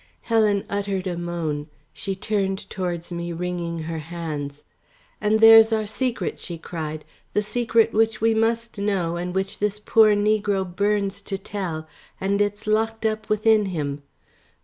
Helen 0.21 0.65
uttered 0.67 1.05
a 1.05 1.15
moan, 1.15 1.67
she 1.93 2.15
turned 2.15 2.67
towards 2.71 3.11
me 3.13 3.31
wringing 3.31 3.83
her 3.83 3.99
hands. 3.99 4.63
"And 5.21 5.39
there's 5.39 5.71
our 5.71 5.85
secret," 5.85 6.39
she 6.39 6.57
cried, 6.57 7.05
"the 7.33 7.43
secret 7.43 7.93
which 7.93 8.19
we 8.19 8.33
must 8.33 8.79
know 8.79 9.15
and 9.15 9.35
which 9.35 9.59
this 9.59 9.79
poor 9.79 10.15
negro 10.15 10.63
burns 10.65 11.21
to 11.21 11.37
tell 11.37 11.87
and 12.19 12.41
it's 12.41 12.65
locked 12.65 13.05
up 13.05 13.29
within 13.29 13.65
him! 13.67 14.01